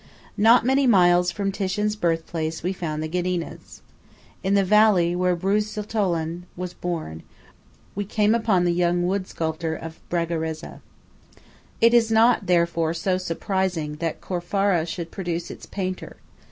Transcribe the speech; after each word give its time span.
Not 0.39 0.65
many 0.65 0.87
miles 0.87 1.29
from 1.29 1.51
Titian's 1.51 1.95
birthplace 1.95 2.63
we 2.63 2.73
found 2.73 3.03
the 3.03 3.07
Ghedinas. 3.07 3.81
In 4.43 4.55
the 4.55 4.63
valley 4.63 5.15
where 5.15 5.35
Brusetolon 5.35 6.47
was 6.55 6.73
born, 6.73 7.21
we 7.93 8.03
came 8.03 8.33
upon 8.33 8.63
the 8.65 8.73
young 8.73 9.05
wood 9.05 9.27
sculptor 9.27 9.75
of 9.75 9.99
Bragarezza. 10.09 10.81
It 11.81 11.93
is 11.93 12.11
not 12.11 12.47
therefore 12.47 12.95
so 12.95 13.19
surprising 13.19 13.97
that 13.97 14.21
Corfara 14.21 14.87
should 14.87 15.11
produce 15.11 15.51
its 15.51 15.67
painter. 15.67 16.17